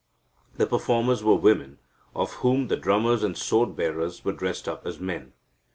The 0.57 0.65
performers 0.65 1.23
were 1.23 1.35
women, 1.35 1.77
of 2.15 2.33
whom 2.37 2.69
the 2.69 2.75
drummers 2.75 3.21
and 3.21 3.37
sword 3.37 3.75
bearers 3.75 4.25
were 4.25 4.33
dressed 4.33 4.67
up 4.67 4.83
as 4.87 4.99
men. 4.99 5.33